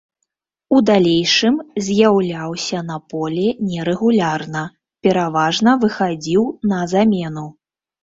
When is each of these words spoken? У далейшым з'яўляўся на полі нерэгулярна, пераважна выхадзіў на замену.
У 0.77 0.77
далейшым 0.89 1.55
з'яўляўся 1.89 2.79
на 2.89 2.97
полі 3.15 3.45
нерэгулярна, 3.69 4.67
пераважна 5.07 5.79
выхадзіў 5.87 6.43
на 6.77 6.85
замену. 6.99 7.51